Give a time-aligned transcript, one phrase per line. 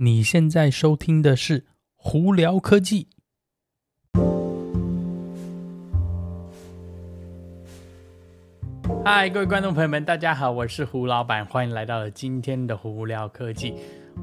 [0.00, 1.60] 你现在收听的是
[1.96, 3.08] 《胡聊科技》。
[9.04, 13.72] 嗨，各位观众朋友们，大家好，我是胡老板，欢迎来到今天的《胡聊科技》。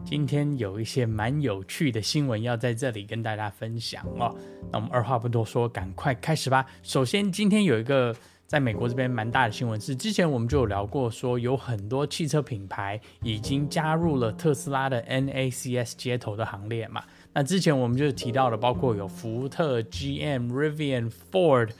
[0.06, 4.34] 今天有一些蛮有趣的新闻要在这里跟大家分享哦。
[4.72, 6.66] 那我们二话不多说，赶快开始吧。
[6.84, 8.16] 首先，今天有一个。
[8.48, 17.04] 在美国这边蛮大的新闻是，之前我们就有聊过，说有很多汽车品牌已经加入了特斯拉的 NACS 接头的行列嘛。
[17.34, 21.72] 那之前我们就提到了，包括有福特、GM、Rivian、Ford、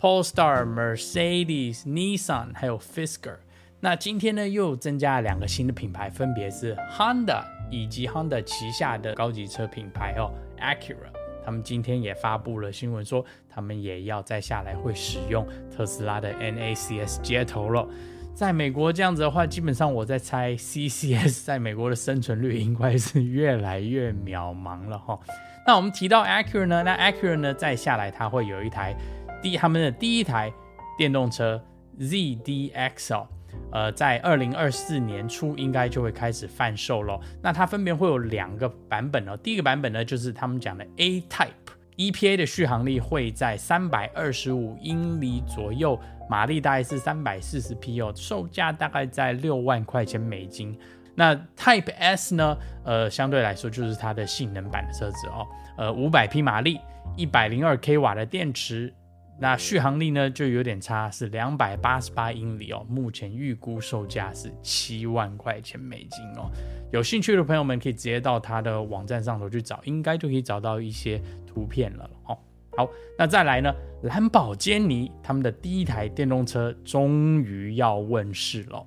[0.00, 3.36] Polestar、Mercedes、Nissan，还有 Fisker。
[3.80, 11.15] 那今天呢，又增加了两个新的品牌，分别是 Honda 以及 Honda 旗下的高级车品牌哦，Acura。
[11.46, 17.88] 他们今天也发布了新闻，说他们也要再下来会使用特斯拉的 NACS 接头了。
[18.34, 25.16] 在美国这样子的话，基本上我在猜 CCS 在美国的生存率应该是越来越渺茫了哈。
[25.64, 28.92] 那我们提到 Acura 呢，那 Acura 呢再下来，它会有一台
[29.40, 30.52] 第他们的第一台
[30.98, 31.64] 电动车
[32.00, 33.28] ZDX 哦。
[33.72, 37.20] 呃，在二零二四年初应该就会开始贩售咯。
[37.42, 39.36] 那它分别会有两个版本哦。
[39.36, 50.78] 第一个版本呢，就是他们讲的 A Type，EPA 的续航力会在三百二十五英里左右，马力大概是三百四十匹哦，售价大概在六万块钱美金。
[51.14, 55.46] 那 Type S 呢，呃，相对来说就是它的性能版的车子哦，
[55.78, 56.78] 呃，五百匹马力，
[57.16, 58.92] 一百零二 k 瓦的电池。
[59.38, 62.86] 那续航力呢，就有点差，是两百八十八英里哦。
[62.88, 66.50] 目前预估售价是七万块钱美金哦。
[66.90, 72.38] 有兴趣的朋友们可以直接到它的网站上头去找，应该就可以找到一些图片了哦。
[72.76, 78.86] 好，那再来呢，兰博基尼他们的第一台电动车终于要问世了。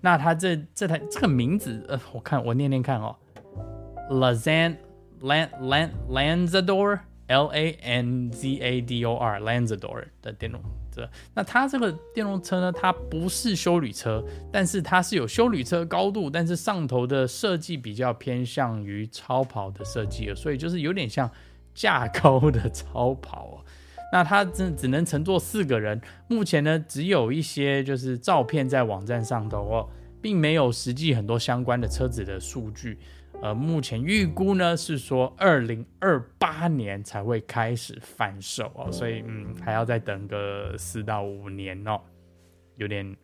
[0.00, 3.14] 那它这这台这个名字，呃，我看我念念看哦
[4.10, 4.76] ，Lanzador
[6.08, 10.60] Lanzador L A N Z A D O R Lanzador 的电动
[10.92, 21.30] 车，那它这个电动车呢，它不是休旅车，但是它是有休旅车高度，但是上头的设计比较偏向于超跑的设计，所以就是有点像
[21.72, 23.64] 架高的超跑哦。
[24.12, 29.88] 那它只只能乘坐四个人，目前呢只有一些就是照片在网站上头哦，
[30.20, 32.98] 并没有实际很多相关的车子的数据。
[33.42, 41.98] 呃，目前预估呢是说二零二八年才会开始贩售哦，所以嗯还要再等个四到五年哦，
[42.76, 43.16] 有点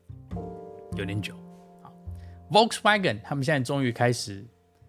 [0.97, 1.35] 有点久。
[1.83, 1.93] 好
[2.51, 4.43] ，Volkswagen 他们现在终于开始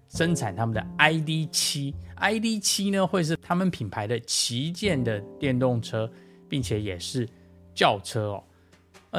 [0.07, 6.09] 生产他们的 ID 七，ID 七呢会是他们品牌的旗舰的电动车，
[6.47, 7.27] 并且也是
[7.75, 8.43] 轿车哦。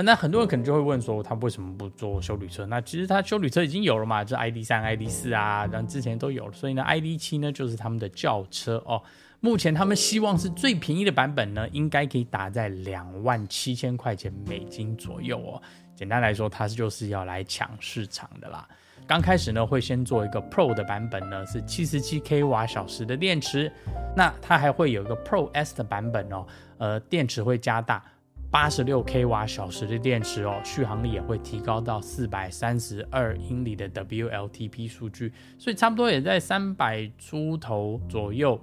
[0.03, 2.67] 那很多人可能就会问说，他为什么不做休旅车？
[2.67, 9.03] 那其实他休旅车已经有了嘛，就 ID 三、ID 四啊，然后之前都有了，所以呢，ID 七呢就是他们的轿车哦。
[9.41, 15.63] 目前他们希望是最便宜的版本呢，应该可以打在两万七千块钱美金左右哦。
[15.95, 18.69] 简单来说，它就是要来抢市场的啦。
[19.07, 23.73] 刚开始呢，会先做一个 Pro 的版本呢，是七十七 k 瓦小时的电池。
[24.17, 26.45] 那它还会有一个 Pro S 的版本哦，
[26.79, 28.05] 呃，电池会加大。
[28.51, 38.59] 八十六 k 瓦小时的电池哦，续航力也会提高到四百三十二英里的 WLTP 数据，所以差不多也在三百出头左右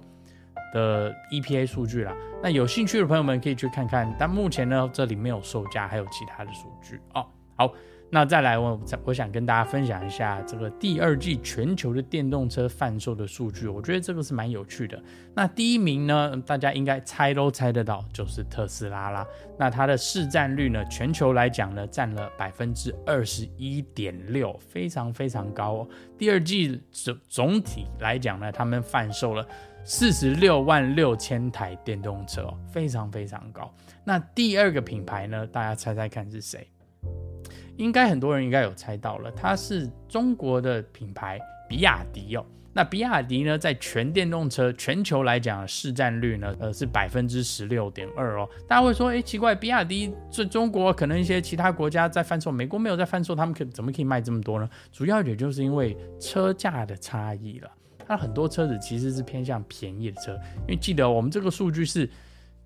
[0.74, 2.16] 的 EPA 数据啦。
[2.41, 7.25] 那有兴趣的朋友们可以去看看，但目前呢，这里没有售价，还有其他的数据哦。
[7.56, 7.72] 好。
[8.12, 15.02] 那再来，我我想跟大家分享一下这个第二季全球的电动车贩售的数据，我觉得这个是蛮有趣的。
[15.34, 19.28] 那第一名呢，大家应该猜都猜得到，就是特斯拉啦。
[19.58, 25.88] 那它的市占率呢，全球来讲呢，占了百分之二十一点六，非常非常高哦。
[26.18, 29.46] 第二季总总体来讲呢，他们贩售了
[29.84, 33.74] 四十六万六千台电动车，非常非常高。
[34.06, 36.66] 那第二个品牌呢，大家猜猜看是谁？
[37.77, 42.45] 应该很多人应该有猜到了，它是中国的品牌比亚迪哦。
[42.74, 48.50] 那比亚迪呢，在全电动车全球来讲市占率呢，呃是百分之十六点二哦。
[48.68, 54.69] 大家会说，哎，奇怪，比亚迪这中国可能一些其他国家在贩售，美国没有在贩售，他们可怎么可以卖这么多呢？
[54.92, 57.72] 主要也就是因为车价的差异了。
[58.07, 62.10] 它很多车子其实是偏向便宜的车，因为记得我们这个数据是。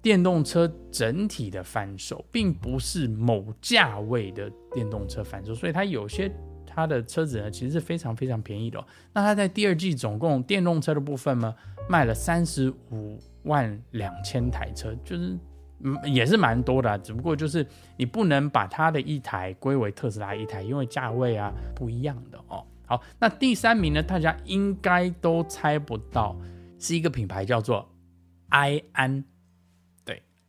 [0.01, 6.31] 电动车整体的贩售，并不是某价位的电动车贩售，所以它有些
[6.65, 8.85] 它的车子呢，其实是非常非常便宜的哦。
[9.13, 11.53] 那它在第二季总共电动车的部分呢，
[11.89, 15.37] 卖了三十五万两千台车，就是
[15.79, 17.67] 嗯也是蛮多的，只不过就是
[17.97, 22.65] 你不能把它的一台归为特斯拉一台，因为价位啊不一样的哦。
[22.85, 26.39] 好，那第三名呢，大家应该都猜不到，
[26.79, 27.87] 是一个品牌叫做
[28.49, 29.25] 埃安。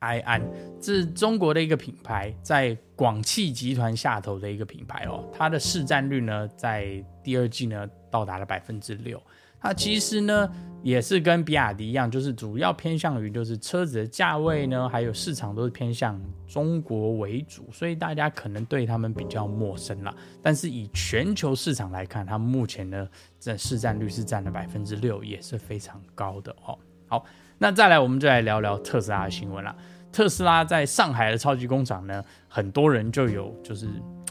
[0.00, 0.42] 埃安，
[0.80, 5.24] 这是中国的一个品牌，在广汽集团下头的一个品牌哦。
[5.32, 9.20] 它的市占率呢，在第二季呢，到达了百分之六。
[9.62, 10.50] 它其实呢，
[10.82, 16.18] 也是跟比亚迪一样，就是主要偏向于就是车子的价位呢，还有市场都是偏向
[16.48, 20.16] 中国为主，所以大家可能对他们比较陌生了。
[20.40, 23.06] 但是以全球市场来看，他们目前呢，
[23.38, 26.78] 这市占率是占了百分之六，也是非常高的哦。
[27.06, 27.26] 好，
[27.62, 29.76] 那再来我们就来聊聊特斯拉的新闻了。
[30.10, 33.86] 特斯拉在上海的超级工厂呢，很多人就有就是。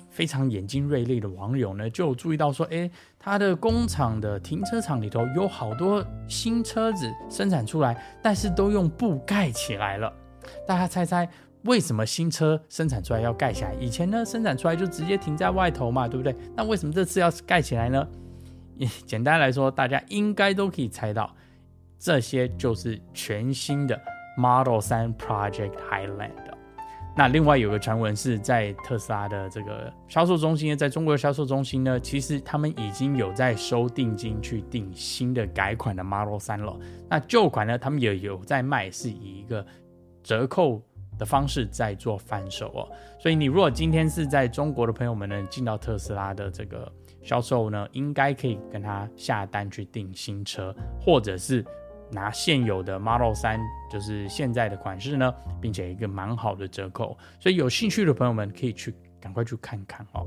[0.09, 10.11] 非常眼睛锐利的网友呢，就注意到说，诶，他的工厂的停车场里头有好多新车子生产出来，但是都用布盖起来了。
[10.67, 11.29] 大家猜猜，
[11.61, 13.73] 为什么新车生产出来要盖起来？
[13.79, 16.35] 以前呢，生产出来就直接停在外头嘛，对不对？
[16.53, 18.05] 那为什么这次要盖起来呢？
[19.05, 21.33] 简单来说，大家应该都可以猜到，
[21.99, 23.99] 这些就是全新的
[24.37, 26.31] Model 3 Project Highland。
[27.17, 36.79] 那另外有个传闻是在特斯拉的这个销售中心，在中国的销售中心呢，其实他们已经有在收定金去订新的改款的 Model 3了。
[37.09, 39.65] 那旧款呢，他们也有在卖，是以一个
[40.23, 40.81] 折扣
[41.17, 42.87] 的方式在做贩售哦。
[43.19, 46.89] 所以你如果今天是在中国的朋友们呢，进到特斯拉的这个
[47.21, 51.65] 销售呢，应该可以跟他下单去订新车，或者是。
[52.11, 53.59] 拿现有的 Model 3，
[53.91, 60.25] 就是现在的款式呢，并且一个蛮好的折扣，所以有兴趣的朋友们可以去赶快去看看哦。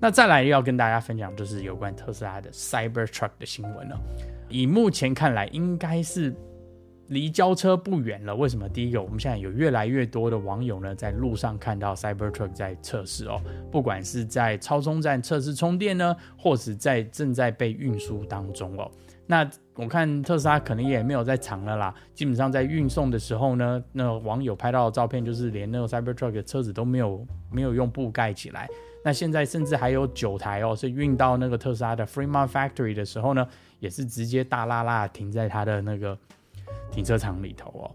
[0.00, 4.00] 那再来要跟大家分享，就是有关特斯拉的 Cybertruck 的新闻了。
[4.48, 6.34] 以目前看来，应该是
[7.08, 8.34] 离交车不远了。
[8.34, 8.66] 为什么？
[8.66, 13.38] 第一个，我们现在有越来越多的网友呢，在路上看到 Cybertruck 在测试哦，
[13.70, 18.90] 不管是在超充站测试充电呢，或是在正在被运输当中哦。
[19.30, 28.68] 那我看特斯拉可能也没有在藏了啦，基本上在运送的时候呢，那、网友拍到的照片就是连那个 Cybertruck 的车子都没有没有用布盖起来。
[29.04, 33.46] 那现在甚至还有九台哦，是运到那个特斯拉的 Fremont Factory 的时候呢，
[33.78, 36.18] 也是直接大拉拉停在它的那个
[36.90, 37.86] 停车场里头哦。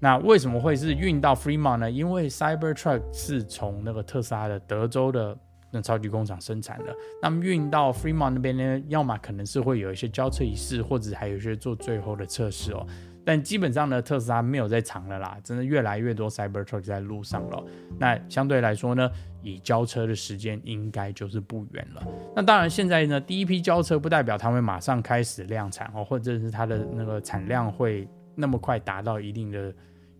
[0.00, 1.90] 那为什么会是运到 Fremont 呢？
[1.90, 5.36] 因为 Cybertruck 是从那个特斯拉的德州的。
[5.70, 12.86] 那超级工厂生产的，那么运到 Fremont 那边呢，要么可能是会有一些交车仪式，或者还有一些做最后的测试哦。
[13.24, 17.62] 但基本上呢，特斯拉没有在藏了啦，真的越来越多 Cybertruck 在路上了。
[17.98, 19.10] 那相对来说呢，
[19.42, 22.02] 以交车的时间应该就是不远了。
[22.34, 29.74] 那当然，现在呢，第一批交车不代表它会马上开始量产哦，或者是它的那个产量会那么快达到一定的。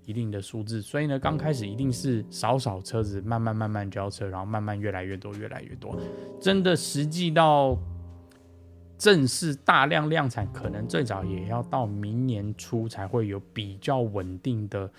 [0.08, 5.94] 一定的数字，所以呢，刚开始一定是少少车子，慢慢慢慢交车，然后慢慢越来越多，越来越多。
[6.40, 7.76] 真的实际到
[8.96, 14.90] 正式大量量产，可能最早也要到明年初才会有比较稳定的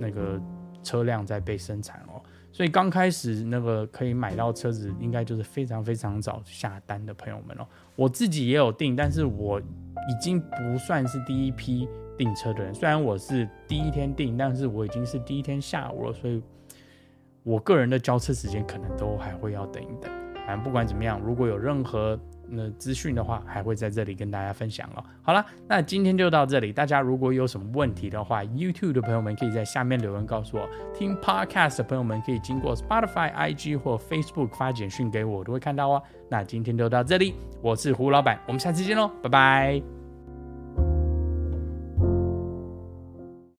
[0.00, 0.40] 那个
[0.82, 2.20] 车辆在被生产哦。
[2.50, 7.66] 所以刚开始那个可以买到车子，应该就是非常非常早下单的朋友们哦。
[7.94, 9.62] 我自己也有订，但是我
[10.08, 11.88] 已经不算是第一批。
[12.16, 16.40] 订车的人，虽然我是第一天订，但是我已经是第一天下午了，所以
[17.42, 20.08] 我个人的交车时间可能都还会要等一等。
[20.46, 22.16] 反正不管怎么样，如果有任何
[22.48, 25.02] 那资讯的话，还会在这里跟大家分享哦。
[25.22, 26.72] 好了，那今天就到这里。
[26.72, 30.62] 大家如果有什么问题的话，YouTube 的朋友们可以在下面留言告诉我；
[30.96, 36.00] 听 Podcast 的朋友们可以经过 Spotify、IG 或 Facebook 发简讯给我，我都会看到哦。
[36.28, 39.93] 那今天就到这里，我是胡老板，我们下次见喽，拜拜。